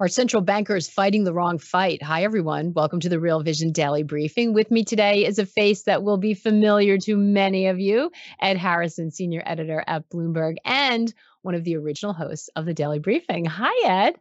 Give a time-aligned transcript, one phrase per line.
[0.00, 2.02] Our central banker is fighting the wrong fight.
[2.02, 2.72] Hi, everyone.
[2.72, 4.54] Welcome to the Real Vision Daily Briefing.
[4.54, 8.56] With me today is a face that will be familiar to many of you Ed
[8.56, 13.44] Harrison, senior editor at Bloomberg, and one of the original hosts of the Daily Briefing.
[13.44, 14.14] Hi, Ed.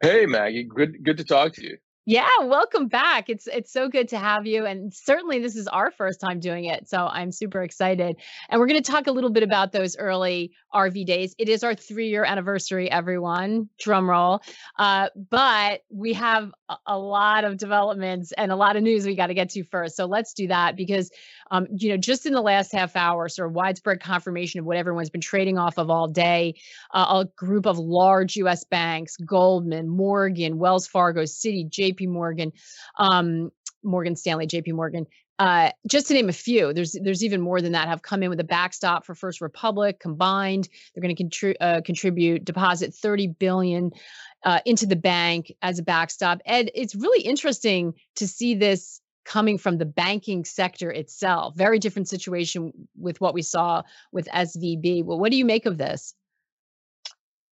[0.00, 0.64] Hey, Maggie.
[0.64, 1.76] Good, good to talk to you.
[2.08, 3.28] Yeah, welcome back.
[3.28, 6.66] It's it's so good to have you and certainly this is our first time doing
[6.66, 6.88] it.
[6.88, 8.14] So I'm super excited.
[8.48, 11.34] And we're going to talk a little bit about those early RV days.
[11.36, 13.70] It is our 3-year anniversary everyone.
[13.80, 14.40] Drum roll.
[14.78, 16.52] Uh, but we have
[16.86, 19.96] a, lot of developments and a lot of news we got to get to first.
[19.96, 21.10] So let's do that because
[21.50, 24.76] um, you know, just in the last half hour, sort of widespread confirmation of what
[24.76, 26.54] everyone's been trading off of all day.
[26.92, 28.64] Uh, a group of large U.S.
[28.64, 31.95] banks, Goldman, Morgan, Wells Fargo, Citi, J.P.
[32.04, 32.52] Morgan,
[32.98, 33.50] um,
[33.82, 34.72] Morgan Stanley, J.P.
[34.72, 35.06] Morgan.
[35.38, 38.30] Uh, just to name a few, there's there's even more than that have come in
[38.30, 40.68] with a backstop for First Republic combined.
[40.94, 43.90] They're going to contri- uh, contribute deposit 30 billion
[44.44, 46.40] uh, into the bank as a backstop.
[46.46, 51.54] Ed, it's really interesting to see this coming from the banking sector itself.
[51.56, 55.04] Very different situation with what we saw with SVB.
[55.04, 56.14] Well, what do you make of this?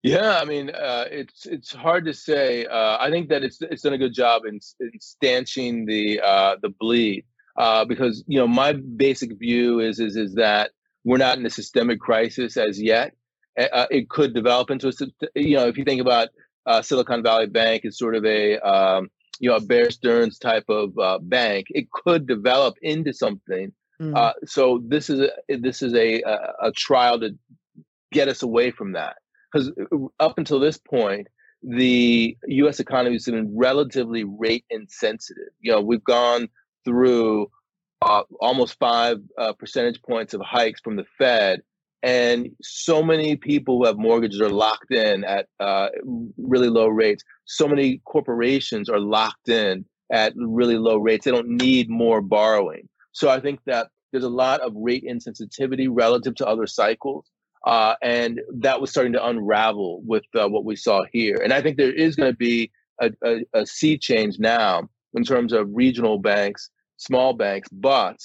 [0.04, 2.66] Yeah, I mean, uh, it's it's hard to say.
[2.66, 6.58] Uh, I think that it's it's done a good job in, in stanching the uh,
[6.62, 7.24] the bleed
[7.56, 10.72] uh, because you know my basic view is is is that
[11.06, 13.16] we're not in a systemic crisis as yet.
[13.58, 14.94] Uh, it could develop into a
[15.36, 16.28] you know if you think about
[16.66, 19.10] uh, Silicon Valley Bank is sort of a um,
[19.40, 23.72] you know a Bear Stearns type of uh, bank, it could develop into something.
[24.02, 24.18] Mm.
[24.18, 27.38] Uh, so this is a, this is a, a, a trial to
[28.12, 29.16] get us away from that
[29.54, 31.28] because uh, up until this point,
[31.62, 32.80] the U.S.
[32.80, 35.50] economy has been relatively rate insensitive.
[35.62, 36.50] You know, we've gone
[36.84, 37.50] through
[38.02, 41.62] uh, almost five uh, percentage points of hikes from the Fed,
[42.02, 45.88] and so many people who have mortgages are locked in at uh,
[46.38, 47.24] really low rates.
[47.46, 51.24] So many corporations are locked in at really low rates.
[51.24, 52.90] They don't need more borrowing.
[53.14, 57.32] So I think that there's a lot of rate insensitivity relative to other cycles.
[57.66, 61.38] Uh, and that was starting to unravel with uh, what we saw here.
[61.42, 65.24] And I think there is going to be a, a, a sea change now in
[65.24, 68.18] terms of regional banks, small banks, but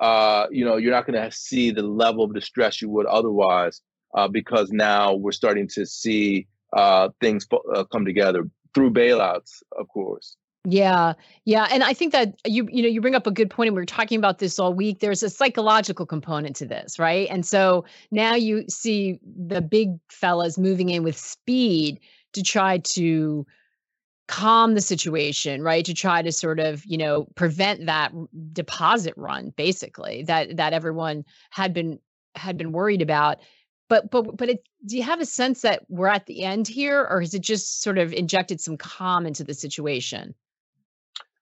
[0.00, 3.80] uh, you know, you're not going to see the level of distress you would otherwise
[4.14, 9.88] uh, because now we're starting to see uh, things uh, come together through bailouts, of
[9.88, 10.36] course.
[10.66, 11.12] Yeah,
[11.44, 13.76] yeah, and I think that you you know you bring up a good point, and
[13.76, 15.00] we are talking about this all week.
[15.00, 17.28] There's a psychological component to this, right?
[17.30, 22.00] And so now you see the big fellas moving in with speed
[22.32, 23.46] to try to
[24.28, 28.12] calm the situation right to try to sort of you know prevent that
[28.52, 31.98] deposit run basically that that everyone had been
[32.34, 33.38] had been worried about
[33.88, 37.06] but but but it, do you have a sense that we're at the end here
[37.10, 40.34] or has it just sort of injected some calm into the situation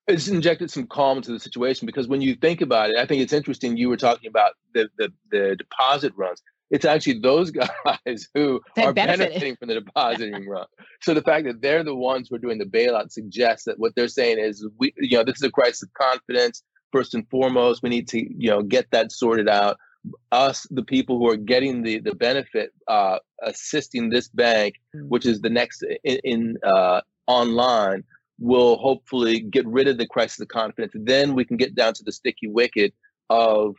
[0.08, 3.22] it's injected some calm into the situation because when you think about it i think
[3.22, 6.42] it's interesting you were talking about the the, the deposit runs
[6.72, 9.28] it's actually those guys who that are benefited.
[9.28, 10.66] benefiting from the depositing run.
[11.02, 13.94] So the fact that they're the ones who are doing the bailout suggests that what
[13.94, 17.82] they're saying is we you know this is a crisis of confidence first and foremost
[17.82, 19.76] we need to you know get that sorted out
[20.32, 25.08] us the people who are getting the the benefit uh assisting this bank mm.
[25.08, 28.02] which is the next in, in uh online
[28.42, 30.92] will hopefully get rid of the crisis of confidence.
[30.94, 32.92] Then we can get down to the sticky wicket
[33.30, 33.76] of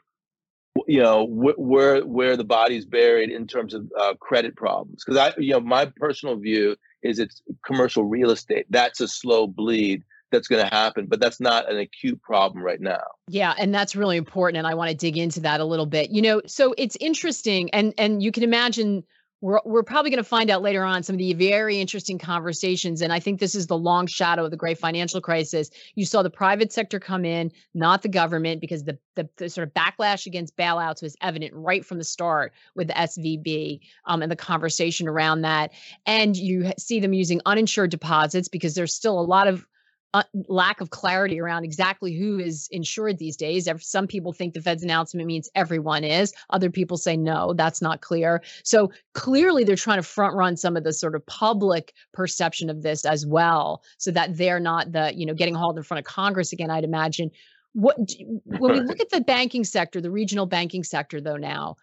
[0.88, 5.04] you know wh- where where the body's buried in terms of uh, credit problems.
[5.06, 8.65] Because i you know my personal view is it's commercial real estate.
[8.69, 12.81] That's a slow bleed that's going to happen but that's not an acute problem right
[12.81, 13.04] now.
[13.27, 16.09] Yeah and that's really important and i want to dig into that a little bit.
[16.09, 19.04] You know so it's interesting and and you can imagine
[19.44, 23.01] we're, we're probably going to find out later on some of the very interesting conversations.
[23.01, 25.69] And I think this is the long shadow of the great financial crisis.
[25.95, 29.68] You saw the private sector come in, not the government, because the, the, the sort
[29.68, 34.31] of backlash against bailouts was evident right from the start with the SVB um, and
[34.31, 35.74] the conversation around that.
[36.06, 39.68] And you see them using uninsured deposits because there's still a lot of
[40.13, 43.68] uh, lack of clarity around exactly who is insured these days.
[43.80, 46.33] Some people think the Fed's announcement means everyone is.
[46.51, 48.42] Other people say no, that's not clear.
[48.63, 52.83] So clearly, they're trying to front run some of the sort of public perception of
[52.83, 56.06] this as well, so that they're not the you know getting hauled in front of
[56.06, 56.69] Congress again.
[56.69, 57.31] I'd imagine.
[57.75, 57.98] What
[58.45, 61.77] when we look at the banking sector, the regional banking sector, though now,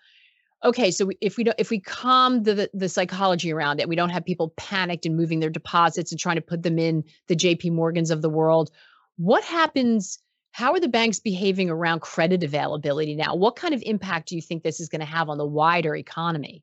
[0.64, 4.10] okay so if we don't if we calm the the psychology around it we don't
[4.10, 7.70] have people panicked and moving their deposits and trying to put them in the jp
[7.72, 8.70] morgans of the world
[9.16, 10.18] what happens
[10.52, 13.34] how are the banks behaving around credit availability now?
[13.34, 15.94] What kind of impact do you think this is going to have on the wider
[15.94, 16.62] economy?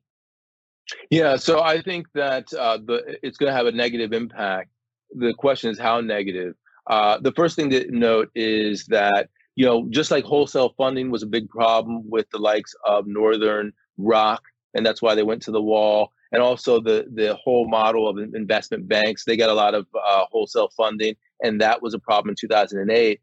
[1.10, 4.70] Yeah so i think that uh, the, it's going to have a negative impact.
[5.14, 6.54] The question is how negative.
[6.86, 11.22] Uh, the first thing to note is that you know just like wholesale funding was
[11.22, 14.42] a big problem with the likes of northern rock,
[14.74, 16.12] and that's why they went to the wall.
[16.32, 20.24] And also the the whole model of investment banks, they got a lot of uh,
[20.30, 23.20] wholesale funding, and that was a problem in 2008.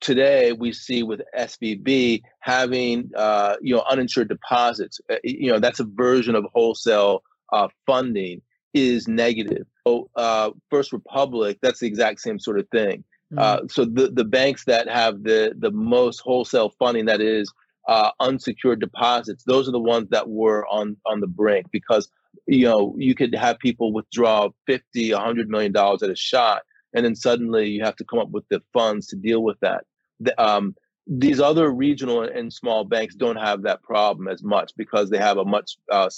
[0.00, 5.00] Today, we see with SVB having uh, you know uninsured deposits.
[5.10, 7.22] Uh, you know that's a version of wholesale
[7.52, 8.42] uh, funding
[8.74, 9.66] is negative.
[9.86, 13.04] So, uh, First Republic, that's the exact same sort of thing.
[13.32, 13.38] Mm-hmm.
[13.38, 17.52] Uh, so the, the banks that have the the most wholesale funding, that is
[17.88, 22.08] uh, unsecured deposits, those are the ones that were on on the brink because
[22.46, 26.62] you know you could have people withdraw 50 100 million dollars at a shot
[26.94, 29.84] and then suddenly you have to come up with the funds to deal with that.
[30.20, 30.74] The, um,
[31.06, 35.38] these other regional and small banks don't have that problem as much because they have
[35.38, 36.10] a much uh,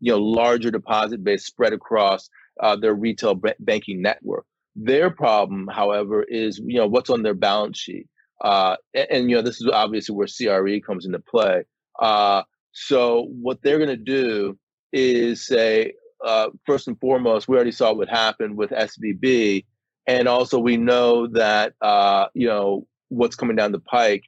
[0.00, 2.30] you know larger deposit base spread across
[2.60, 4.46] uh, their retail b- banking network.
[4.76, 8.06] Their problem however is you know what's on their balance sheet
[8.40, 11.64] uh, and, and, you know, this is obviously where CRE comes into play.
[12.00, 12.42] Uh,
[12.72, 14.58] so what they're going to do
[14.92, 15.92] is say,
[16.24, 19.64] uh, first and foremost, we already saw what happened with SVB,
[20.06, 24.24] and also we know that uh, you know what's coming down the pike.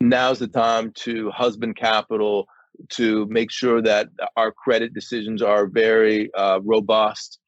[0.00, 2.46] Now's the time to husband capital
[2.90, 7.38] to make sure that our credit decisions are very uh, robust.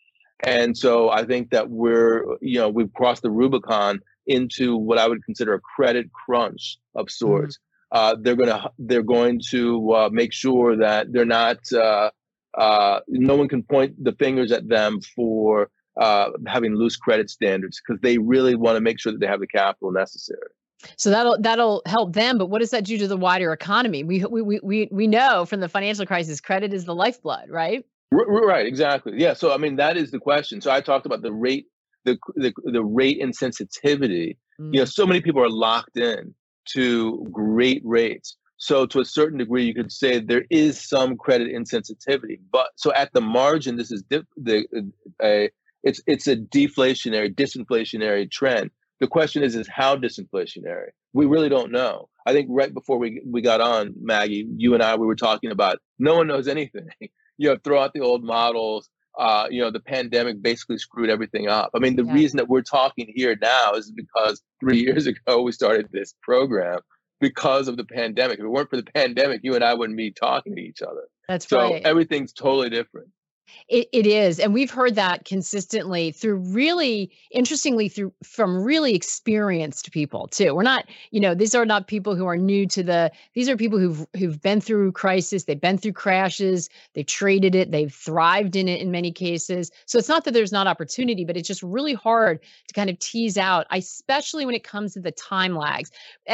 [0.45, 5.09] And so I think that we're, you know, we've crossed the Rubicon into what I
[5.09, 7.27] would consider a credit crunch of mm-hmm.
[7.27, 7.57] sorts.
[7.57, 7.99] Mm-hmm.
[7.99, 12.11] Uh, they're gonna they're going to uh, make sure that they're not uh,
[12.57, 15.69] uh no one can point the fingers at them for
[16.01, 19.41] uh, having loose credit standards because they really want to make sure that they have
[19.41, 20.49] the capital necessary.
[20.97, 24.03] So that'll that'll help them, but what does that do to the wider economy?
[24.03, 27.85] We we we we know from the financial crisis, credit is the lifeblood, right?
[28.11, 29.15] Right, exactly.
[29.17, 29.35] Yeah.
[29.35, 30.61] So I mean, that is the question.
[30.61, 31.67] So I talked about the rate
[32.05, 34.37] the the, the rate insensitivity.
[34.61, 34.75] Mm.
[34.75, 34.93] You know, mm.
[34.93, 36.35] so many people are locked in
[36.71, 38.37] to great rates.
[38.59, 42.39] So to a certain degree, you could say there is some credit insensitivity.
[42.53, 44.67] But so at the margin, this is dif- the
[45.21, 45.51] a
[45.83, 48.71] it's it's a deflationary, disinflationary trend.
[49.01, 50.91] The question is, is how disinflationary?
[51.13, 52.09] We really don't know.
[52.25, 55.51] I think right before we we got on, Maggie, you and I, we were talking
[55.51, 56.87] about no one knows anything.
[57.01, 61.49] you know, throw out the old models uh, you know, the pandemic basically screwed everything
[61.49, 61.71] up.
[61.75, 62.15] I mean, the yeah.
[62.15, 66.81] reason that we're talking here now is because three years ago we started this program
[67.21, 68.39] because of the pandemic.
[68.39, 71.03] If it weren't for the pandemic, you and I wouldn't be talking to each other.
[71.29, 71.83] That's so right.
[71.83, 73.09] So everything's totally different.
[73.69, 74.39] It, it is.
[74.39, 80.55] And we've heard that consistently through really, interestingly, through from really experienced people too.
[80.55, 83.57] We're not, you know, these are not people who are new to the, these are
[83.57, 88.57] people who've who've been through crisis, they've been through crashes, they've traded it, they've thrived
[88.57, 89.71] in it in many cases.
[89.87, 92.99] So it's not that there's not opportunity, but it's just really hard to kind of
[92.99, 95.91] tease out, especially when it comes to the time lags.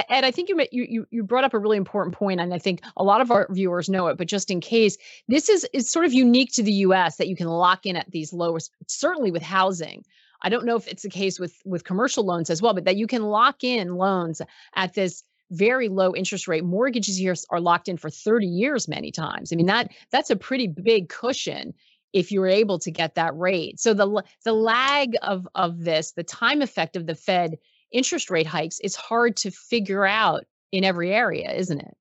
[0.08, 2.82] And I think you you you brought up a really important point, and I think
[2.96, 4.96] a lot of our viewers know it, but just in case,
[5.28, 8.10] this is is sort of unique to the US that you can lock in at
[8.10, 10.04] these lowest certainly with housing.
[10.42, 12.96] I don't know if it's the case with with commercial loans as well but that
[12.96, 14.40] you can lock in loans
[14.74, 16.64] at this very low interest rate.
[16.64, 19.52] Mortgages here are locked in for 30 years many times.
[19.52, 21.74] I mean that that's a pretty big cushion
[22.12, 23.80] if you're able to get that rate.
[23.80, 27.58] So the the lag of of this the time effect of the fed
[27.90, 31.96] interest rate hikes is hard to figure out in every area isn't it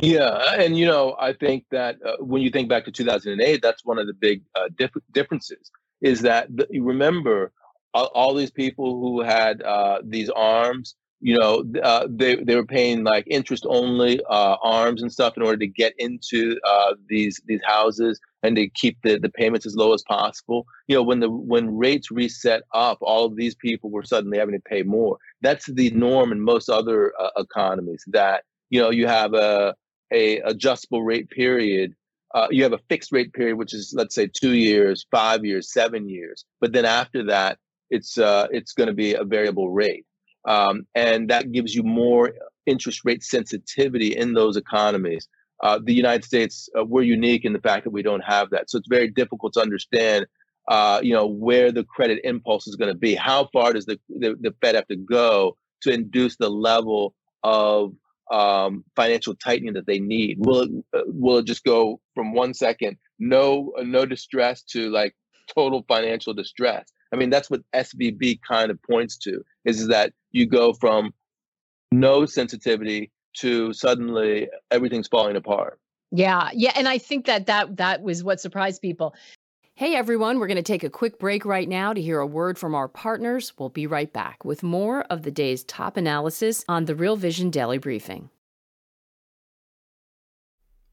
[0.00, 3.84] yeah, and you know, I think that uh, when you think back to 2008, that's
[3.84, 5.70] one of the big uh, dif- differences.
[6.00, 7.52] Is that the, you remember
[7.94, 12.64] all, all, these people who had uh, these arms you know, uh, they they were
[12.64, 17.40] paying like interest only uh, arms and stuff in order to get into uh, these
[17.46, 20.64] these houses and to keep the, the payments as low as possible.
[20.86, 24.54] You know, when the when rates reset up, all of these people were suddenly having
[24.54, 25.18] to pay more.
[25.42, 28.04] That's the norm in most other economies.
[28.06, 29.74] That you know, you have a
[30.12, 31.94] a adjustable rate period.
[32.34, 35.72] Uh, you have a fixed rate period, which is let's say two years, five years,
[35.72, 36.44] seven years.
[36.60, 37.58] But then after that,
[37.90, 40.04] it's uh, it's going to be a variable rate
[40.48, 42.32] um, and that gives you more
[42.66, 45.28] interest rate sensitivity in those economies.
[45.62, 48.70] Uh, the United States, uh, we're unique in the fact that we don't have that,
[48.70, 50.26] so it's very difficult to understand.
[50.68, 53.14] Uh, you know where the credit impulse is going to be.
[53.14, 57.94] How far does the, the, the Fed have to go to induce the level of
[58.30, 60.38] um, financial tightening that they need?
[60.40, 65.14] Will it uh, will it just go from one second no no distress to like
[65.54, 66.92] total financial distress?
[67.12, 71.12] I mean, that's what SVB kind of points to is, is that you go from
[71.90, 75.80] no sensitivity to suddenly everything's falling apart.
[76.10, 76.50] Yeah.
[76.52, 76.72] Yeah.
[76.74, 79.14] And I think that that, that was what surprised people.
[79.78, 82.58] Hey everyone, we're going to take a quick break right now to hear a word
[82.58, 83.52] from our partners.
[83.56, 87.48] We'll be right back with more of the day's top analysis on the Real Vision
[87.48, 88.28] Daily Briefing.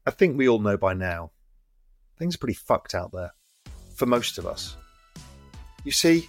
[0.06, 1.32] I think we all know by now,
[2.16, 3.32] things are pretty fucked out there.
[3.96, 4.76] For most of us.
[5.82, 6.28] You see,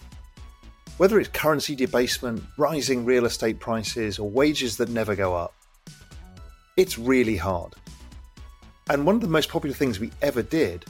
[0.98, 5.54] whether it's currency debasement, rising real estate prices, or wages that never go up,
[6.76, 7.76] it's really hard.
[8.90, 10.86] And one of the most popular things we ever did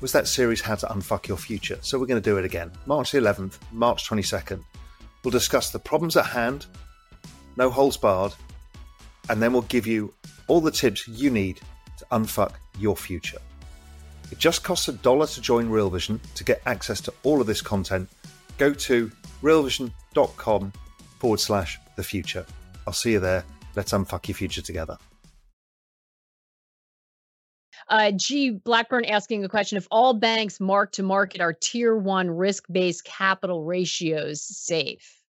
[0.00, 1.78] was that series How to Unfuck Your Future.
[1.80, 2.70] So we're going to do it again.
[2.86, 4.62] March the 11th, March 22nd.
[5.24, 6.66] We'll discuss the problems at hand,
[7.56, 8.34] no holes barred,
[9.28, 10.12] and then we'll give you
[10.46, 11.60] all the tips you need
[11.98, 13.38] to unfuck your future.
[14.30, 17.46] It just costs a dollar to join Real Vision to get access to all of
[17.46, 18.08] this content.
[18.58, 19.10] Go to
[19.42, 20.72] realvision.com
[21.18, 22.44] forward slash the future.
[22.86, 23.44] I'll see you there.
[23.74, 24.98] Let's unfuck your future together.
[27.88, 28.50] Uh, G.
[28.50, 33.04] Blackburn asking a question If all banks mark to market are tier one risk based
[33.04, 35.22] capital ratios safe?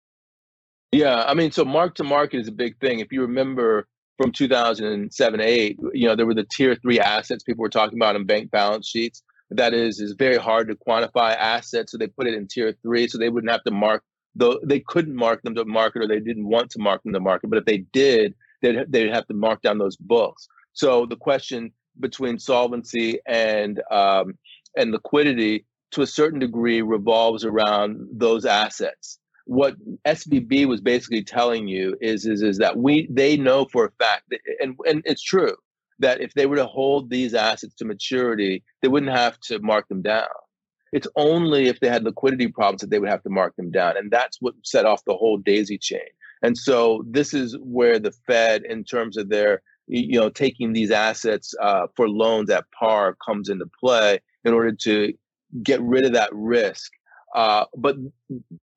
[0.91, 2.99] Yeah, I mean, so mark to market is a big thing.
[2.99, 7.61] If you remember, from 2007 8 you know there were the tier three assets people
[7.61, 11.91] were talking about in bank balance sheets that is is very hard to quantify assets
[11.91, 14.03] so they put it in tier three so they wouldn't have to mark
[14.35, 17.19] though they couldn't mark them to market or they didn't want to mark them to
[17.19, 21.15] market but if they did they'd, they'd have to mark down those books so the
[21.15, 24.37] question between solvency and um,
[24.75, 29.75] and liquidity to a certain degree revolves around those assets what
[30.05, 34.23] SVB was basically telling you is is is that we they know for a fact
[34.29, 35.55] that, and and it's true
[35.99, 39.87] that if they were to hold these assets to maturity, they wouldn't have to mark
[39.87, 40.27] them down.
[40.91, 43.97] It's only if they had liquidity problems that they would have to mark them down,
[43.97, 46.09] and that's what set off the whole daisy chain.
[46.41, 50.91] And so this is where the Fed, in terms of their you know taking these
[50.91, 55.13] assets uh, for loans at par, comes into play in order to
[55.63, 56.91] get rid of that risk.
[57.35, 57.95] Uh, but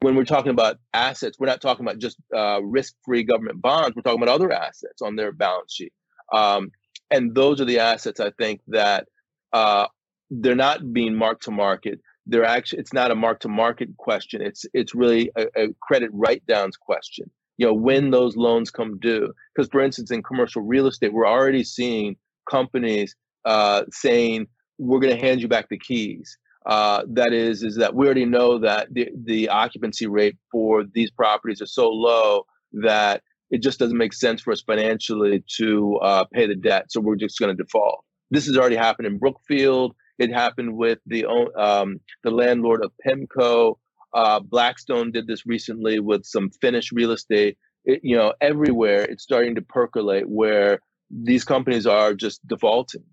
[0.00, 3.94] when we're talking about assets, we're not talking about just uh, risk-free government bonds.
[3.94, 5.92] We're talking about other assets on their balance sheet,
[6.32, 6.70] um,
[7.10, 9.08] and those are the assets I think that
[9.52, 9.86] uh,
[10.30, 12.00] they're not being marked to market.
[12.26, 14.42] They're actually it's not a mark to market question.
[14.42, 17.30] It's it's really a, a credit write downs question.
[17.58, 19.32] You know when those loans come due.
[19.54, 22.16] Because for instance, in commercial real estate, we're already seeing
[22.50, 24.46] companies uh, saying
[24.78, 26.38] we're going to hand you back the keys
[26.68, 31.10] uh, that is is that we already know that the, the occupancy rate for these
[31.10, 36.24] properties are so low that it just doesn't make sense for us financially to uh,
[36.34, 36.84] pay the debt.
[36.90, 38.04] So we're just going to default.
[38.30, 39.94] This has already happened in Brookfield.
[40.18, 43.76] It happened with the um, the landlord of Pimco.
[44.14, 47.58] Uh, Blackstone did this recently with some Finnish real estate.
[47.84, 53.04] It, you know, everywhere it's starting to percolate where these companies are just defaulting.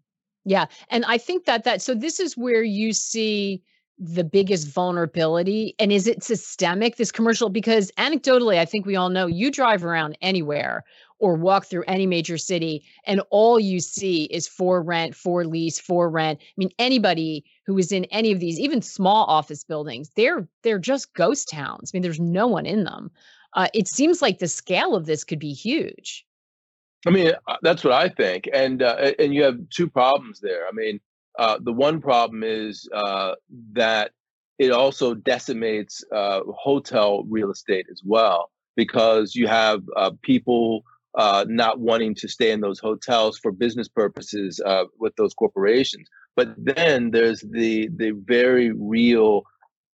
[0.46, 0.66] Yeah.
[0.90, 3.64] And I think that that so this is where you see
[3.98, 9.10] the biggest vulnerability and is it systemic this commercial because anecdotally I think we all
[9.10, 10.84] know you drive around anywhere
[11.20, 15.80] or walk through any major city and all you see is for rent, for lease,
[15.80, 16.40] for rent.
[16.42, 20.80] I mean anybody who is in any of these even small office buildings, they're they're
[20.80, 21.92] just ghost towns.
[21.94, 23.12] I mean there's no one in them.
[23.54, 26.26] Uh, it seems like the scale of this could be huge.
[27.08, 30.68] I mean, uh, that's what I think, and uh, and you have two problems there.
[30.68, 31.00] I mean,
[31.38, 33.36] uh, the one problem is uh,
[33.74, 34.12] that
[34.58, 39.84] it also decimates uh, hotel real estate as well because you have
[41.18, 44.62] uh, not wanting to stay in those hotels for business purposes
[45.00, 46.08] with those corporations.
[46.36, 49.44] But then there's the the very real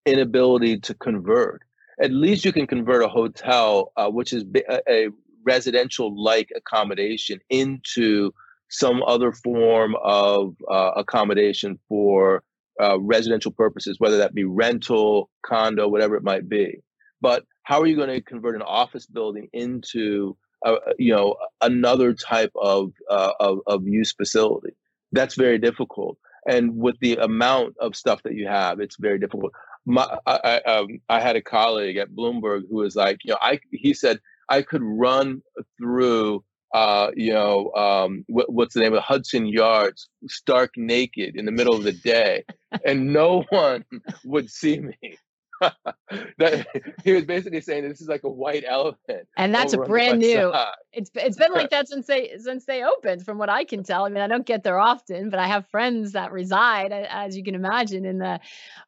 [0.06, 1.62] inability to convert
[2.02, 5.10] at least you can convert a hotel, uh, which is a, a
[5.46, 8.32] residential-like accommodation, into
[8.70, 12.44] some other form of uh, accommodation for
[12.82, 16.82] uh, residential purposes, whether that be rental, condo, whatever it might be.
[17.22, 22.14] But how are you going to convert an office building into a, you know another
[22.14, 24.76] type of, uh, of of use facility?
[25.12, 26.18] That's very difficult.
[26.48, 29.52] And with the amount of stuff that you have, it's very difficult.
[29.86, 33.38] My, I, I, um, I had a colleague at Bloomberg who was like, you know,
[33.42, 35.44] I he said I could run
[35.78, 41.46] through uh, you know, um, what, what's the name of Hudson Yards, stark naked in
[41.46, 42.46] the middle of the day,
[42.86, 43.84] and no one
[44.24, 45.18] would see me.
[46.38, 46.68] that,
[47.04, 50.52] he was basically saying this is like a white elephant, and that's a brand new.
[50.52, 50.74] Side.
[50.92, 54.06] It's it's been like that since they since they opened, from what I can tell.
[54.06, 57.44] I mean, I don't get there often, but I have friends that reside, as you
[57.44, 58.40] can imagine, in the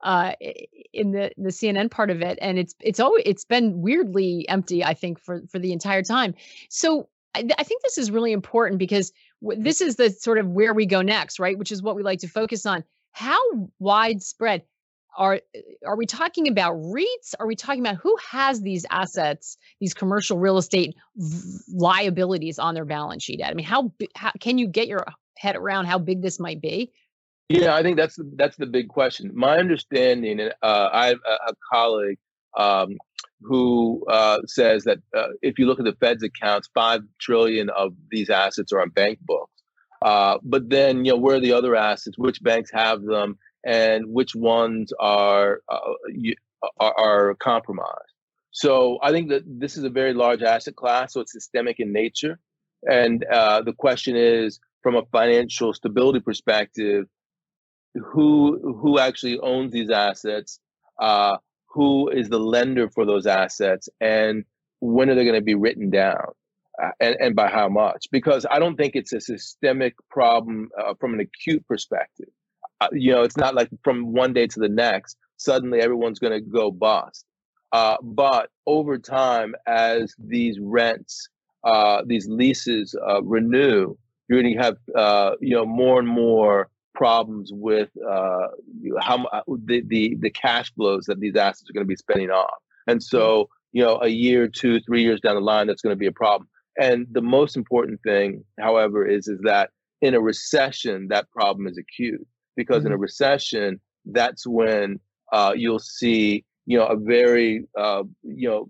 [0.01, 0.33] uh,
[0.93, 4.83] in the the CNN part of it, and it's it's always it's been weirdly empty.
[4.83, 6.33] I think for for the entire time.
[6.69, 9.11] So I, I think this is really important because
[9.41, 11.57] this is the sort of where we go next, right?
[11.57, 12.83] Which is what we like to focus on.
[13.11, 13.39] How
[13.79, 14.63] widespread
[15.17, 17.35] are uh, are we talking about REITs?
[17.39, 22.75] Are we talking about who has these assets, these commercial real estate v- liabilities on
[22.75, 23.41] their balance sheet?
[23.41, 25.05] At I mean, how, how can you get your
[25.37, 26.91] head around how big this might be?
[27.49, 29.31] Yeah, I think that's that's the big question.
[29.33, 32.17] My understanding, and uh, I have a, a colleague
[32.57, 32.97] um,
[33.41, 37.93] who uh, says that uh, if you look at the Fed's accounts, five trillion of
[38.09, 39.51] these assets are on bank books.
[40.01, 42.17] Uh, but then, you know, where are the other assets?
[42.17, 45.79] Which banks have them, and which ones are uh,
[46.79, 48.13] are, are compromised?
[48.51, 51.91] So I think that this is a very large asset class, so it's systemic in
[51.91, 52.39] nature.
[52.89, 57.05] And uh, the question is, from a financial stability perspective,
[57.95, 60.59] who who actually owns these assets?
[60.99, 61.37] Uh,
[61.73, 64.45] who is the lender for those assets and
[64.79, 66.27] when are they going to be written down
[66.81, 70.93] uh, and, and by how much because i don't think it's a systemic problem uh,
[70.99, 72.29] from an acute perspective
[72.91, 76.41] you know it's not like from one day to the next suddenly everyone's going to
[76.41, 77.25] go bust
[77.71, 81.29] uh, but over time as these rents
[81.63, 83.95] uh, these leases uh, renew
[84.27, 84.77] you're going to have
[85.41, 88.47] you know more and more problems with uh,
[89.01, 92.29] how uh, the, the the cash flows that these assets are going to be spending
[92.29, 92.57] off.
[92.87, 95.99] And so, you know, a year, two, three years down the line, that's going to
[95.99, 96.47] be a problem.
[96.79, 101.77] And the most important thing, however, is is that in a recession, that problem is
[101.77, 102.87] acute because mm-hmm.
[102.87, 103.01] in a mm-hmm.
[103.01, 104.99] recession, that's when
[105.31, 108.67] uh, you'll see, you know, a very, uh, you know,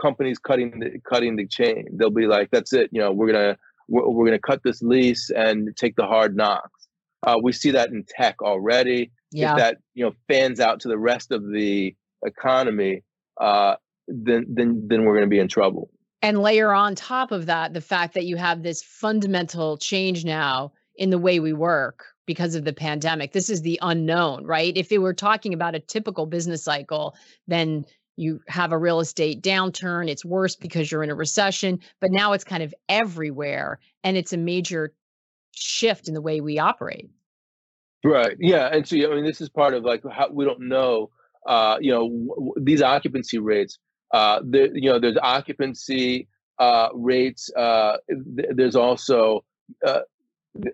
[0.00, 1.86] companies cutting the cutting the chain.
[1.92, 2.90] They'll be like, "That's it.
[2.92, 3.56] You know, we're gonna
[3.88, 6.88] we're, we're gonna cut this lease and take the hard knocks."
[7.26, 9.10] Uh, we see that in tech already.
[9.32, 9.52] Yeah.
[9.52, 13.02] If that you know fans out to the rest of the economy,
[13.40, 13.76] uh,
[14.08, 15.90] then then then we're to be in trouble.
[16.22, 20.72] And layer on top of that the fact that you have this fundamental change now
[20.96, 23.32] in the way we work because of the pandemic.
[23.32, 24.76] This is the unknown, right?
[24.76, 27.14] If they were talking about a typical business cycle,
[27.46, 27.84] then
[28.16, 30.08] you have a real estate downturn.
[30.08, 33.80] It's worse because you're in a recession, but now it's kind of everywhere.
[34.04, 34.94] And it's a major
[35.52, 37.10] shift in the way we operate.
[38.04, 38.36] Right.
[38.38, 38.68] Yeah.
[38.72, 41.10] And so, I mean, this is part of like how we don't know,
[41.46, 43.78] uh, you know, w- these occupancy rates.
[44.12, 46.28] Uh, there, you know, there's occupancy
[46.58, 47.50] uh, rates.
[47.56, 49.44] Uh, th- there's also
[49.86, 50.00] uh,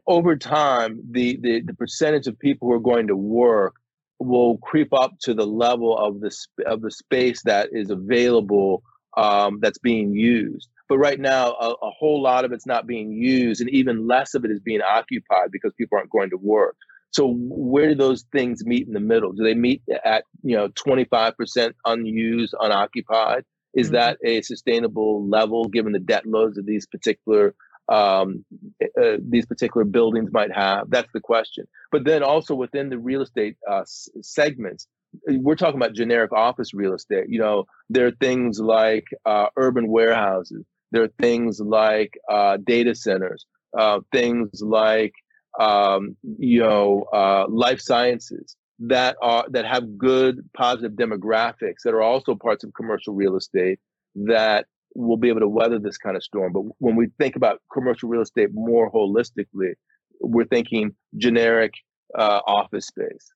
[0.06, 3.74] over time, the, the the percentage of people who are going to work
[4.18, 8.82] will creep up to the level of the sp- of the space that is available
[9.16, 10.68] um, that's being used.
[10.88, 14.34] But right now, a, a, whole lot of it's not being used, and even less
[14.34, 16.76] of it is being occupied because people aren't going to work.
[17.12, 19.32] So where do those things meet in the middle?
[19.32, 23.44] Do they meet at you know 25% unused, unoccupied?
[23.72, 23.94] Is mm-hmm.
[23.94, 27.54] that a sustainable level given the debt loads of these particular
[27.90, 28.44] um,
[28.82, 30.90] uh, these particular buildings might have?
[30.90, 31.66] That's the question.
[31.92, 33.82] But then also within the real estate uh,
[34.22, 34.86] segments,
[35.26, 37.26] we're talking about generic office real estate.
[37.28, 40.64] You know, there are things like uh, urban warehouses.
[40.92, 45.12] There are things like uh, data centers, uh, things like
[45.58, 52.02] um, you know uh, life sciences that are that have good positive demographics that are
[52.02, 53.78] also parts of commercial real estate
[54.14, 54.66] that
[55.00, 56.52] will be able to weather this kind of storm.
[56.52, 59.72] But when we think about commercial real estate more holistically,
[60.20, 61.72] we're thinking generic
[62.16, 63.32] uh, office space.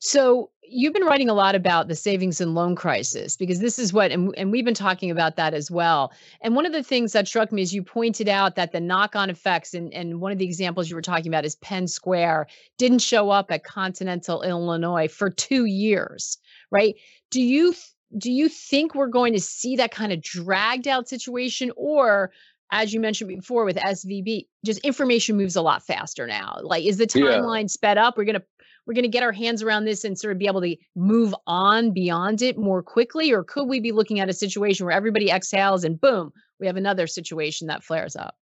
[0.00, 3.92] So you've been writing a lot about the savings and loan crisis because this is
[3.92, 6.12] what, and, and we've been talking about that as well.
[6.42, 9.30] And one of the things that struck me is you pointed out that the knock-on
[9.30, 13.00] effects, and, and one of the examples you were talking about is Penn Square, didn't
[13.00, 16.38] show up at Continental Illinois for two years,
[16.70, 16.94] right?
[17.30, 17.74] Do you
[18.16, 22.30] do you think we're going to see that kind of dragged out situation or
[22.70, 26.58] as you mentioned before with SVB, just information moves a lot faster now.
[26.62, 27.68] Like, is the timeline yeah.
[27.68, 28.16] sped up?
[28.16, 28.42] We're gonna
[28.86, 31.92] we're gonna get our hands around this and sort of be able to move on
[31.92, 35.84] beyond it more quickly, or could we be looking at a situation where everybody exhales
[35.84, 38.36] and boom, we have another situation that flares up?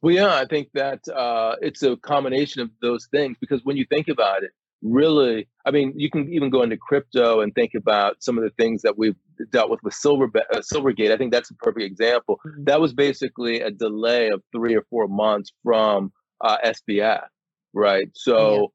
[0.00, 3.86] Well, yeah, I think that uh, it's a combination of those things because when you
[3.88, 4.50] think about it,
[4.84, 8.50] really, I mean, you can even go into crypto and think about some of the
[8.50, 9.16] things that we've
[9.50, 11.10] dealt with with Silver uh, Silvergate.
[11.10, 12.38] I think that's a perfect example.
[12.46, 12.64] Mm-hmm.
[12.64, 17.26] That was basically a delay of three or four months from uh, SBF,
[17.72, 18.08] right?
[18.14, 18.54] So.
[18.54, 18.66] Yeah.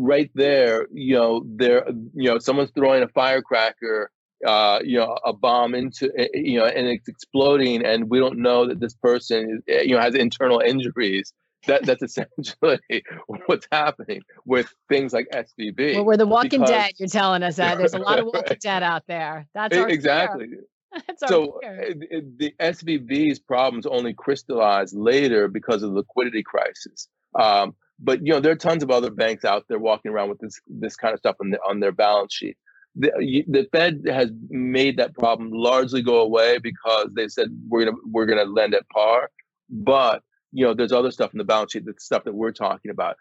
[0.00, 4.12] Right there, you know, there, you know, someone's throwing a firecracker
[4.46, 8.18] uh, you know, a bomb into, eh, eh, you know, and it's exploding, and we
[8.18, 11.32] don't know that this person, eh, you know, has internal injuries.
[11.66, 12.78] That that's essentially
[13.46, 15.96] what's happening with things like SVB.
[15.96, 16.92] Well, we're the Walking because, Dead.
[16.98, 18.60] You're telling us that there's a lot of Walking right.
[18.60, 19.46] Dead out there.
[19.54, 20.46] That's exactly.
[20.48, 20.64] Fear.
[21.06, 27.08] That's so the SVB's problems only crystallized later because of the liquidity crisis.
[27.38, 30.38] Um, but you know there are tons of other banks out there walking around with
[30.38, 32.56] this this kind of stuff on, the, on their balance sheet
[32.98, 37.96] the, the Fed has made that problem largely go away because they said we're gonna
[38.10, 39.30] we're gonna lend at par,
[39.70, 42.90] but you know there's other stuff in the balance sheet, the stuff that we're talking
[42.90, 43.16] about.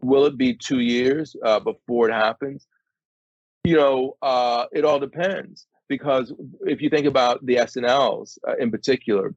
[0.00, 2.66] Will it be two years uh, before it happens?
[3.64, 8.70] You know, uh, it all depends because if you think about the S&Ls uh, in
[8.70, 9.34] particular,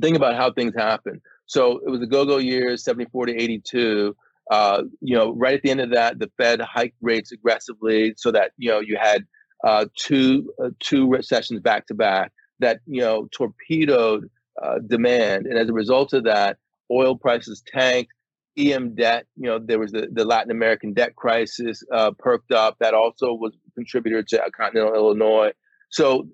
[0.00, 1.20] think about how things happen.
[1.46, 4.14] So it was the go-go years, 74 to 82
[4.50, 8.30] uh, you know, right at the end of that, the Fed hiked rates aggressively so
[8.32, 9.26] that you know you had
[9.64, 14.30] uh, two uh, two recessions back to back that you know torpedoed
[14.62, 16.58] uh, demand, and as a result of that,
[16.90, 18.12] oil prices tanked.
[18.56, 22.76] EM debt, you know, there was the, the Latin American debt crisis uh, perked up.
[22.80, 25.52] That also was a contributor to continental Illinois.
[25.90, 26.26] So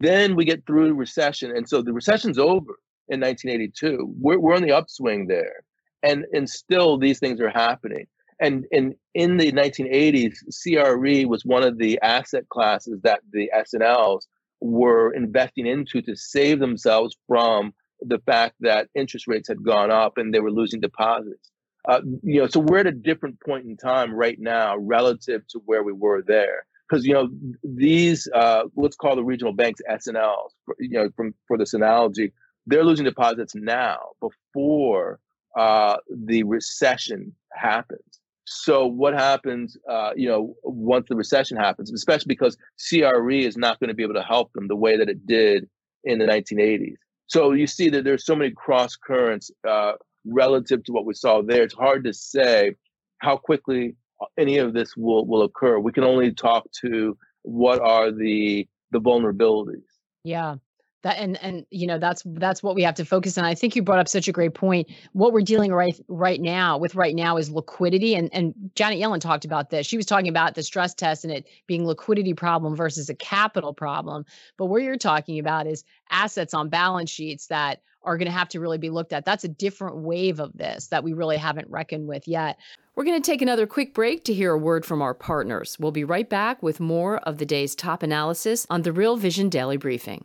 [0.00, 4.14] then we get through recession, and so the recession's over in 1982.
[4.18, 5.66] We're we're on the upswing there
[6.06, 8.06] and and still these things are happening
[8.40, 14.26] and in in the 1980s CRE was one of the asset classes that the S&Ls
[14.60, 20.18] were investing into to save themselves from the fact that interest rates had gone up
[20.18, 21.50] and they were losing deposits
[21.88, 25.60] uh, you know so we're at a different point in time right now relative to
[25.66, 27.28] where we were there because you know
[27.62, 32.32] these uh, let's call the regional banks S&Ls you know from for this analogy
[32.66, 35.20] they're losing deposits now before
[35.56, 38.20] uh, the recession happens.
[38.46, 42.56] So what happens, uh, you know, once the recession happens, especially because
[42.88, 45.68] CRE is not going to be able to help them the way that it did
[46.04, 46.94] in the 1980s.
[47.26, 49.92] So you see that there's so many cross currents uh,
[50.24, 51.64] relative to what we saw there.
[51.64, 52.74] It's hard to say
[53.18, 53.96] how quickly
[54.38, 55.80] any of this will will occur.
[55.80, 59.82] We can only talk to what are the the vulnerabilities.
[60.22, 60.56] Yeah
[61.02, 63.44] that and and you know that's that's what we have to focus on.
[63.44, 64.88] I think you brought up such a great point.
[65.12, 69.20] What we're dealing right right now with right now is liquidity and and janet yellen
[69.20, 69.86] talked about this.
[69.86, 73.72] She was talking about the stress test and it being liquidity problem versus a capital
[73.72, 74.24] problem.
[74.56, 78.48] But what you're talking about is assets on balance sheets that are going to have
[78.48, 79.24] to really be looked at.
[79.24, 82.56] That's a different wave of this that we really haven't reckoned with yet.
[82.94, 85.76] We're going to take another quick break to hear a word from our partners.
[85.78, 89.50] We'll be right back with more of the day's top analysis on the Real Vision
[89.50, 90.24] Daily Briefing.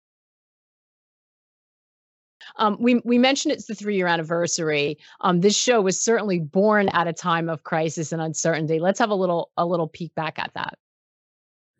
[2.57, 4.97] Um, we we mentioned it's the three year anniversary.
[5.21, 8.79] Um, this show was certainly born at a time of crisis and uncertainty.
[8.79, 10.77] Let's have a little a little peek back at that.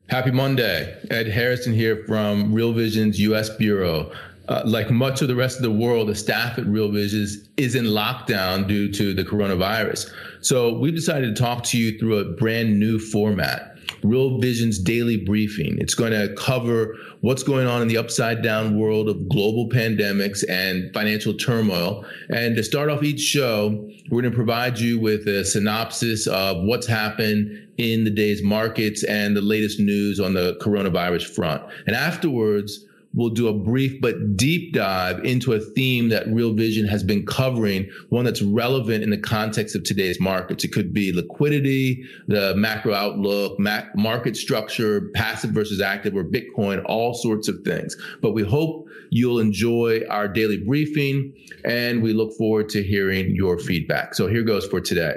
[0.10, 0.98] Happy Monday.
[1.10, 4.12] Ed Harrison here from Real Vision's US Bureau.
[4.50, 7.76] Uh, like much of the rest of the world, the staff at Real Visions is
[7.76, 10.12] in lockdown due to the coronavirus.
[10.42, 13.71] So we've decided to talk to you through a brand new format.
[14.04, 15.78] Real Vision's daily briefing.
[15.80, 20.44] It's going to cover what's going on in the upside down world of global pandemics
[20.50, 22.06] and financial turmoil.
[22.30, 23.70] And to start off each show,
[24.10, 29.04] we're going to provide you with a synopsis of what's happened in the day's markets
[29.04, 31.64] and the latest news on the coronavirus front.
[31.88, 36.88] And afterwards, we'll do a brief but deep dive into a theme that Real Vision
[36.88, 40.64] has been covering, one that's relevant in the context of today's markets.
[40.64, 47.14] It could be liquidity, the macro outlook, market structure, passive versus active, or Bitcoin, all
[47.14, 47.96] sorts of things.
[48.22, 51.34] But we hope you'll enjoy our daily briefing
[51.66, 54.16] and we look forward to hearing your feedback.
[54.16, 55.16] So here goes for today.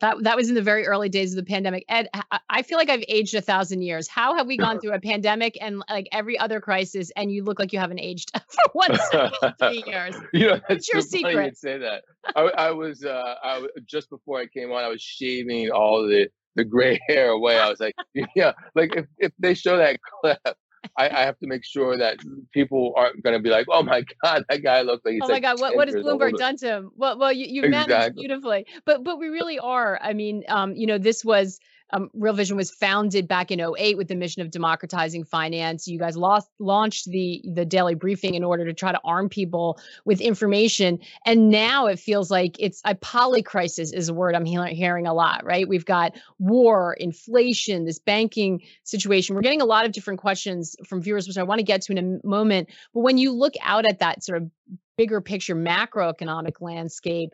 [0.00, 1.84] That, that was in the very early days of the pandemic.
[1.88, 2.08] Ed,
[2.50, 4.08] I feel like I've aged a thousand years.
[4.08, 7.58] How have we gone through a pandemic and like every other crisis, and you look
[7.58, 10.16] like you haven't aged for one second, three years?
[10.32, 11.56] You know, that's your secret.
[11.56, 12.04] say that.
[12.34, 16.28] I, I was, uh, I just before I came on, I was shaving all the
[16.56, 17.58] the gray hair away.
[17.58, 17.94] I was like,
[18.34, 20.56] yeah, like if if they show that clip,
[20.96, 22.18] I, I, have to make sure that
[22.52, 25.28] people aren't going to be like, "Oh my God, that guy looks like." He's oh
[25.28, 26.36] my God, what, what has Bloomberg older.
[26.36, 26.90] done to him?
[26.96, 27.94] Well, well, you, you exactly.
[27.94, 29.98] managed beautifully, but but we really are.
[30.02, 33.96] I mean, um, you know, this was um, Real Vision was founded back in 08
[33.96, 35.86] with the mission of democratizing finance.
[35.86, 39.78] You guys lost, launched the the daily briefing in order to try to arm people
[40.04, 44.74] with information, and now it feels like it's a polycrisis is a word I'm he-
[44.74, 45.44] hearing a lot.
[45.44, 45.68] Right?
[45.68, 49.34] We've got war, inflation, this banking situation.
[49.34, 51.92] We're getting a lot of different questions from viewers, which I want to get to
[51.92, 52.70] in a moment.
[52.92, 54.50] But when you look out at that sort of
[54.96, 57.30] bigger picture macroeconomic landscape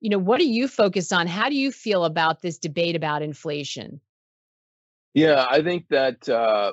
[0.00, 1.26] you know what are you focused on?
[1.26, 4.00] How do you feel about this debate about inflation?
[5.14, 6.72] Yeah i think that uh,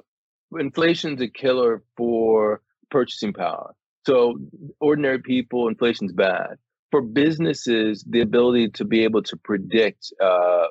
[0.59, 3.73] inflation's a killer for purchasing power.
[4.05, 4.37] So
[4.79, 6.57] ordinary people inflation's bad.
[6.91, 10.67] For businesses the ability to be able to predict uh,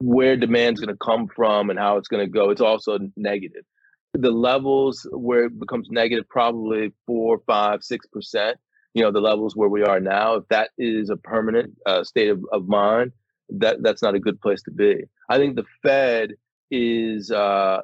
[0.00, 3.64] where demand's going to come from and how it's going to go it's also negative.
[4.12, 8.58] The levels where it becomes negative probably four five six percent
[8.94, 12.30] you know the levels where we are now if that is a permanent uh, state
[12.30, 13.12] of, of mind
[13.50, 15.04] that that's not a good place to be.
[15.28, 16.32] I think the fed
[16.70, 17.82] is uh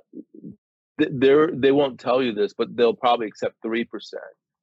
[0.98, 3.86] they're they won't tell you this but they'll probably accept 3%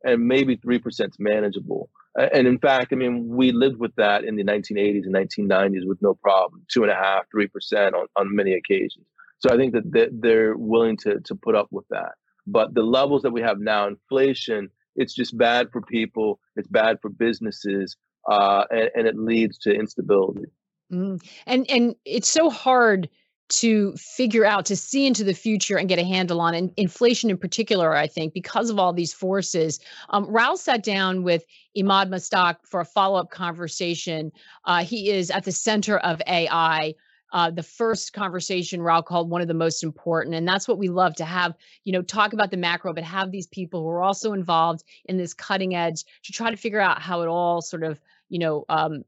[0.04, 1.90] and maybe 3% is manageable.
[2.16, 6.02] And in fact i mean we lived with that in the 1980s and 1990s with
[6.02, 9.06] no problem two and a half three percent on, on many occasions.
[9.40, 12.14] So i think that they're willing to to put up with that.
[12.48, 16.40] But the levels that we have now inflation it's just bad for people.
[16.56, 17.96] It's bad for businesses,
[18.30, 20.46] uh, and, and, it leads to instability.
[20.92, 21.24] Mm.
[21.46, 23.10] And and it's so hard
[23.50, 27.30] to figure out to see into the future and get a handle on and inflation
[27.30, 29.80] in particular i think because of all these forces
[30.10, 31.46] um, raoul sat down with
[31.78, 34.32] Emad Mostaque for a follow-up conversation
[34.66, 36.94] uh, he is at the center of ai
[37.34, 40.36] uh, the first conversation Raoul called one of the most important.
[40.36, 43.32] And that's what we love to have, you know, talk about the macro, but have
[43.32, 47.02] these people who are also involved in this cutting edge to try to figure out
[47.02, 49.04] how it all sort of, you know, um,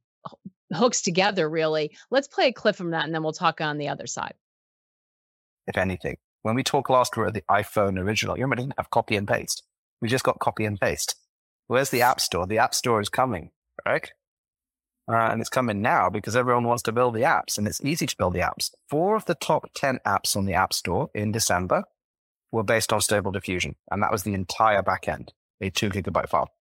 [0.74, 1.96] hooks together really.
[2.12, 4.34] Let's play a clip from that and then we'll talk on the other side.
[5.68, 9.16] If anything, when we talked last about the iPhone original, you remember didn't have copy
[9.16, 9.64] and paste.
[10.02, 11.16] We just got copy and paste.
[11.68, 12.48] Where's the App Store?
[12.48, 13.52] The App Store is coming,
[13.86, 14.12] right?
[15.10, 18.06] Uh, and it's coming now because everyone wants to build the apps and it's easy
[18.06, 18.70] to build the apps.
[18.88, 21.84] Four of the top 10 apps on the App Store in December
[22.52, 23.76] were based on Stable Diffusion.
[23.90, 25.30] And that was the entire backend,
[25.62, 26.52] a two gigabyte file.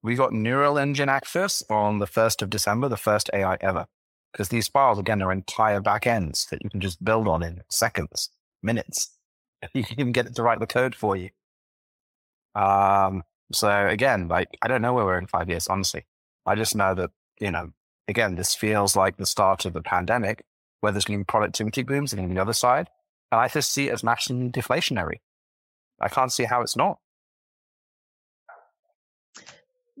[0.00, 3.86] We got Neural Engine access on the 1st of December, the first AI ever.
[4.32, 8.30] Because these files, again, are entire backends that you can just build on in seconds,
[8.62, 9.16] minutes.
[9.74, 11.28] You can even get it to write the code for you.
[12.54, 16.06] Um, so again, like, I don't know where we're in five years, honestly.
[16.46, 17.70] I just know that you know,
[18.06, 20.44] again, this feels like the start of the pandemic,
[20.80, 22.88] where there's going to be productivity booms and on the other side.
[23.32, 25.16] And I just see it as massively deflationary.
[26.00, 26.98] I can't see how it's not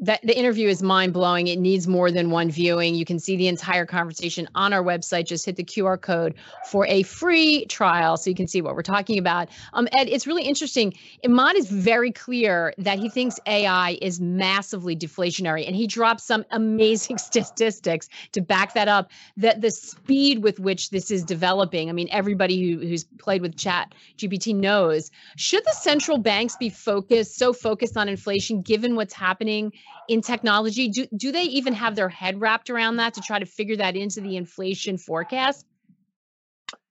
[0.00, 1.46] that the interview is mind blowing.
[1.46, 2.94] It needs more than one viewing.
[2.94, 5.26] You can see the entire conversation on our website.
[5.26, 6.34] Just hit the QR code
[6.70, 9.48] for a free trial so you can see what we're talking about.
[9.74, 10.94] Um, Ed, it's really interesting.
[11.24, 16.44] Emad is very clear that he thinks AI is massively deflationary, and he drops some
[16.50, 19.10] amazing statistics to back that up.
[19.36, 21.90] That the speed with which this is developing.
[21.90, 25.10] I mean, everybody who, who's played with Chat GPT knows.
[25.36, 29.72] Should the central banks be focused so focused on inflation, given what's happening?
[30.08, 33.46] In technology do, do they even have their head wrapped around that to try to
[33.46, 35.64] figure that into the inflation forecast?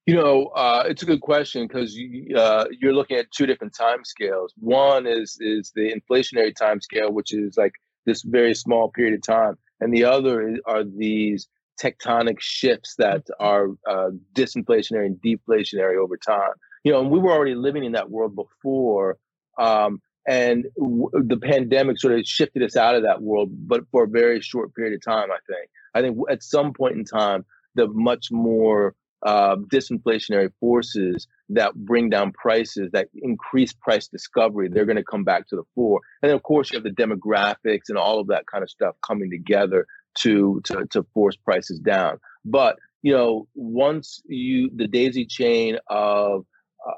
[0.06, 3.76] You know uh, it's a good question because you, uh, you're looking at two different
[3.76, 4.54] time scales.
[4.58, 7.74] One is is the inflationary time scale which is like
[8.06, 11.48] this very small period of time and the other are these
[11.82, 16.54] tectonic shifts that are uh, disinflationary and deflationary over time.
[16.84, 19.18] You know and we were already living in that world before
[19.60, 24.04] um, and w- the pandemic sort of shifted us out of that world but for
[24.04, 27.44] a very short period of time i think i think at some point in time
[27.76, 34.86] the much more uh, disinflationary forces that bring down prices, that increase price discovery, they're
[34.86, 36.00] going to come back to the fore.
[36.22, 38.96] And then, of course, you have the demographics and all of that kind of stuff
[39.06, 39.86] coming together
[40.20, 42.18] to to, to force prices down.
[42.46, 46.46] But you know, once you the daisy chain of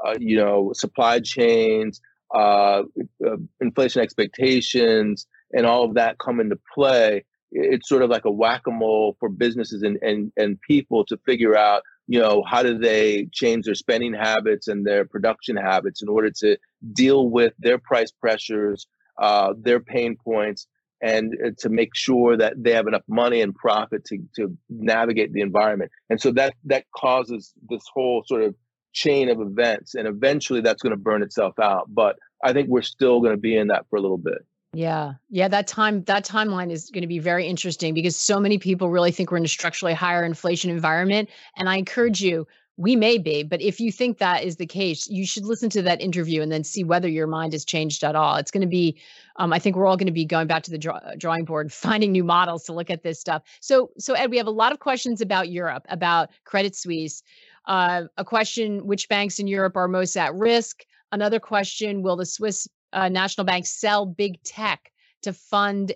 [0.05, 2.01] uh, you know supply chains,
[2.33, 2.83] uh,
[3.25, 8.31] uh, inflation expectations, and all of that come into play, it's sort of like a
[8.31, 13.27] whack-a-mole for businesses and, and, and people to figure out you know how do they
[13.31, 16.57] change their spending habits and their production habits in order to
[16.93, 18.87] deal with their price pressures
[19.21, 20.67] uh, their pain points
[21.01, 25.33] and uh, to make sure that they have enough money and profit to, to navigate
[25.33, 25.91] the environment.
[26.09, 28.55] And so that that causes this whole sort of
[28.93, 32.81] chain of events and eventually that's going to burn itself out but i think we're
[32.81, 35.15] still going to be in that for a little bit yeah.
[35.29, 38.89] Yeah, that time that timeline is going to be very interesting because so many people
[38.89, 42.47] really think we're in a structurally higher inflation environment and I encourage you
[42.81, 45.81] we may be, but if you think that is the case, you should listen to
[45.83, 48.37] that interview and then see whether your mind has changed at all.
[48.37, 48.99] It's going to be,
[49.35, 51.71] um, I think we're all going to be going back to the draw, drawing board,
[51.73, 53.43] finding new models to look at this stuff.
[53.59, 57.21] So, so Ed, we have a lot of questions about Europe, about Credit Suisse.
[57.65, 60.83] Uh, a question: Which banks in Europe are most at risk?
[61.11, 64.91] Another question: Will the Swiss uh, national Bank sell big tech
[65.23, 65.93] to fund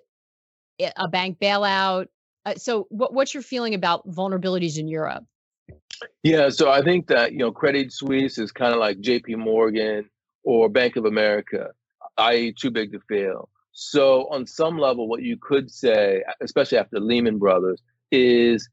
[0.98, 2.08] a bank bailout.
[2.46, 5.24] Uh, so, what, what's your feeling about vulnerabilities in Europe?
[6.24, 9.36] Yeah, so I think that you know Credit Suisse is kind of like J.P.
[9.36, 10.10] Morgan
[10.44, 11.70] or Bank of America,
[12.18, 13.50] i.e., too big to fail.
[13.72, 18.70] So, on some level, what you could say, especially after Lehman Brothers, is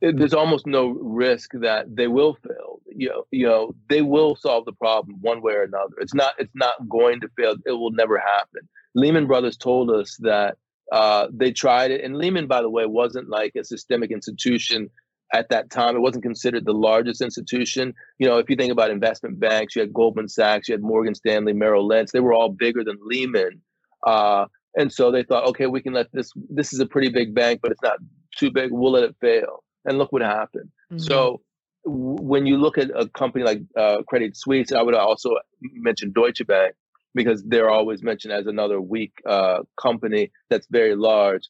[0.00, 2.80] there's almost no risk that they will fail.
[2.86, 5.94] You know, you know, they will solve the problem one way or another.
[5.98, 7.54] It's not it's not going to fail.
[7.66, 8.68] It will never happen.
[8.94, 10.56] Lehman Brothers told us that
[10.92, 14.90] uh, they tried it, and Lehman, by the way, wasn't like a systemic institution
[15.32, 15.94] at that time.
[15.94, 17.92] It wasn't considered the largest institution.
[18.18, 21.14] You know, if you think about investment banks, you had Goldman Sachs, you had Morgan
[21.14, 22.10] Stanley, Merrill Lynch.
[22.10, 23.60] They were all bigger than Lehman.
[24.06, 26.30] Uh, and so they thought, okay, we can let this.
[26.48, 27.98] This is a pretty big bank, but it's not
[28.36, 28.70] too big.
[28.72, 29.64] We'll let it fail.
[29.84, 30.70] And look what happened.
[30.92, 30.98] Mm-hmm.
[30.98, 31.40] So
[31.84, 36.12] w- when you look at a company like uh, Credit Suisse, I would also mention
[36.12, 36.74] Deutsche Bank
[37.14, 41.48] because they're always mentioned as another weak uh, company that's very large.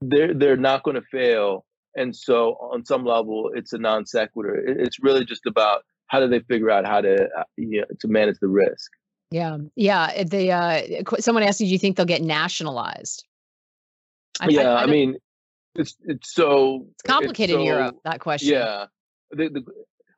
[0.00, 4.56] They're they're not going to fail, and so on some level, it's a non sequitur.
[4.56, 8.08] It's really just about how do they figure out how to uh, you know, to
[8.08, 8.90] manage the risk.
[9.30, 10.24] Yeah, yeah.
[10.24, 13.24] They uh, someone asked you, do you think they'll get nationalized?
[14.40, 15.16] I, yeah, I, I, I mean,
[15.74, 17.96] it's it's so it's complicated it's so, in Europe.
[18.04, 18.52] That question.
[18.52, 18.86] Yeah,
[19.30, 19.64] the, the,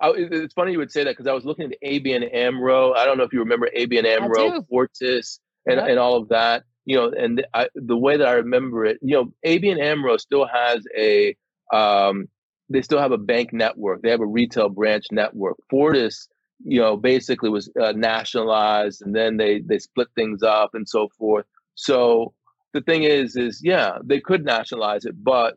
[0.01, 2.95] I, it's funny you would say that because I was looking at ABN AMRO.
[2.95, 5.89] I don't know if you remember ABN AMRO, Fortis, and yep.
[5.89, 6.65] and all of that.
[6.85, 10.17] You know, and the, I, the way that I remember it, you know, ABN AMRO
[10.17, 11.37] still has a
[11.73, 12.29] um,
[12.69, 14.03] they still have a bank network.
[14.03, 15.57] They have a retail branch network.
[15.71, 16.29] Fortis,
[16.65, 21.09] you know, basically was uh, nationalized, and then they they split things up and so
[21.19, 21.47] forth.
[21.75, 22.35] So
[22.73, 25.57] the thing is, is yeah, they could nationalize it, but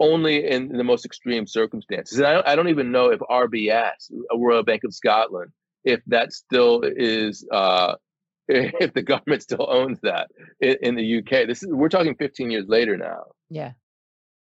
[0.00, 2.18] only in, the most extreme circumstances.
[2.18, 5.52] And I don't, I don't even know if RBS, Royal Bank of Scotland,
[5.84, 7.94] if that still is, uh,
[8.48, 11.46] if the government still owns that in, in the UK.
[11.46, 13.24] This is we're talking 15 years later now.
[13.48, 13.72] Yeah,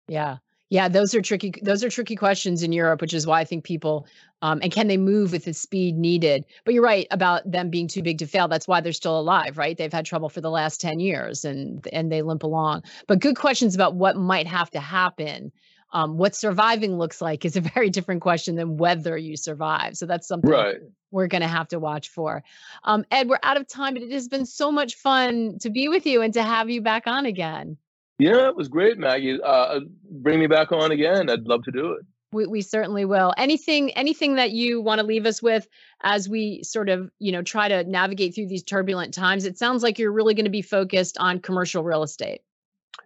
[0.08, 0.38] yeah.
[0.72, 1.52] Yeah, those are tricky.
[1.60, 4.06] Those are tricky questions in Europe, which is why I think people
[4.40, 6.46] um, and can they move with the speed needed?
[6.64, 8.48] But you're right about them being too big to fail.
[8.48, 9.76] That's why they're still alive, right?
[9.76, 12.84] They've had trouble for the last ten years, and and they limp along.
[13.06, 15.52] But good questions about what might have to happen.
[15.92, 19.98] Um, what surviving looks like is a very different question than whether you survive.
[19.98, 20.76] So that's something right.
[21.10, 22.42] we're going to have to watch for.
[22.84, 25.90] Um, Ed, we're out of time, but it has been so much fun to be
[25.90, 27.76] with you and to have you back on again.
[28.18, 29.40] Yeah, it was great, Maggie.
[29.42, 31.28] Uh, bring me back on again.
[31.28, 32.06] I'd love to do it.
[32.32, 33.34] We, we certainly will.
[33.36, 35.68] Anything anything that you want to leave us with
[36.02, 39.44] as we sort of, you know, try to navigate through these turbulent times?
[39.44, 42.40] It sounds like you're really going to be focused on commercial real estate.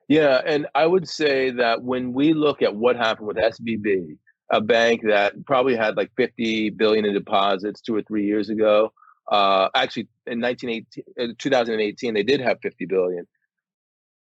[0.09, 4.17] Yeah, and I would say that when we look at what happened with SVB,
[4.51, 8.93] a bank that probably had like 50 billion in deposits two or three years ago,
[9.31, 13.27] uh, actually in 1918, 2018 they did have 50 billion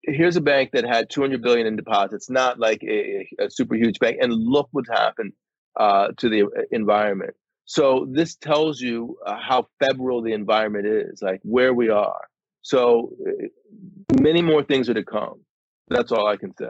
[0.04, 3.98] here's a bank that had 200 billion in deposits, not like a, a super huge
[3.98, 5.32] bank, and look what's happened
[5.78, 7.34] uh, to the uh, environment.
[7.64, 12.28] So this tells you uh, how febrile the environment is, like where we are.
[12.62, 13.46] So uh,
[14.20, 15.40] many more things are to come.
[15.88, 16.66] That's all I can say.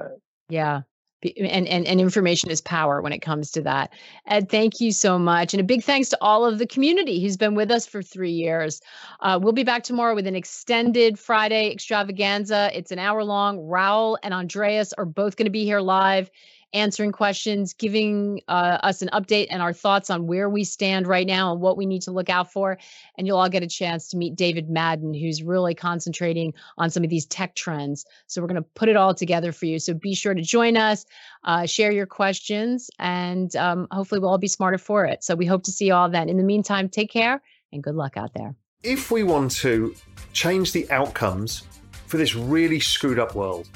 [0.49, 0.83] Yeah
[1.23, 3.93] and, and, and information is power when it comes to that.
[4.27, 5.53] Ed, thank you so much.
[5.53, 8.31] And a big thanks to all of the community who's been with us for three
[8.31, 8.81] years.
[9.21, 12.71] Uh, we'll be back tomorrow with an extended Friday extravaganza.
[12.73, 13.61] It's an hour long.
[13.61, 16.31] Raoul and Andreas are both going to be here live.
[16.73, 21.27] Answering questions, giving uh, us an update and our thoughts on where we stand right
[21.27, 22.79] now and what we need to look out for.
[23.19, 27.03] And you'll all get a chance to meet David Madden, who's really concentrating on some
[27.03, 28.05] of these tech trends.
[28.27, 29.79] So we're going to put it all together for you.
[29.79, 31.05] So be sure to join us,
[31.45, 35.25] uh, share your questions, and um, hopefully we'll all be smarter for it.
[35.25, 36.29] So we hope to see you all then.
[36.29, 37.43] In the meantime, take care
[37.73, 38.55] and good luck out there.
[38.83, 39.95] If we want to
[40.33, 41.65] change the outcomes
[42.07, 43.69] for this really screwed up world,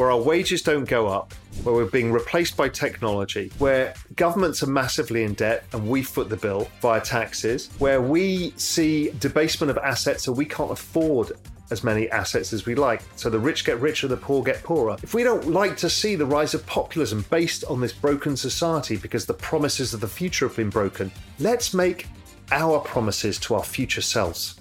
[0.00, 4.66] where our wages don't go up, where we're being replaced by technology, where governments are
[4.66, 9.76] massively in debt and we foot the bill via taxes, where we see debasement of
[9.76, 11.32] assets so we can't afford
[11.70, 13.02] as many assets as we like.
[13.16, 14.96] So the rich get richer, the poor get poorer.
[15.02, 18.96] If we don't like to see the rise of populism based on this broken society
[18.96, 22.06] because the promises of the future have been broken, let's make
[22.52, 24.58] our promises to our future selves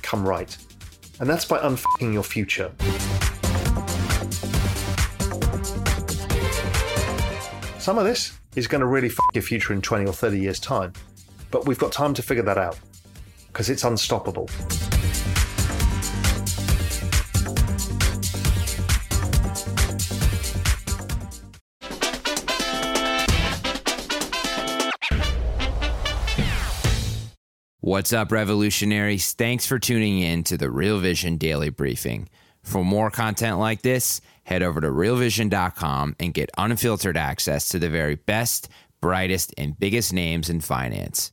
[0.00, 0.56] come right.
[1.20, 2.72] And that's by unfucking your future.
[7.80, 10.60] Some of this is going to really fuck your future in 20 or 30 years'
[10.60, 10.92] time.
[11.50, 12.78] But we've got time to figure that out
[13.46, 14.50] because it's unstoppable.
[27.80, 29.32] What's up, revolutionaries?
[29.32, 32.28] Thanks for tuning in to the Real Vision Daily Briefing.
[32.62, 34.20] For more content like this,
[34.50, 38.68] head over to realvision.com and get unfiltered access to the very best,
[39.00, 41.32] brightest, and biggest names in finance.